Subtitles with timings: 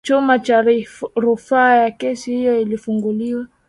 [0.03, 0.65] chumba cha
[1.15, 3.47] rufaa ya kesi hiyo kilifunguliwa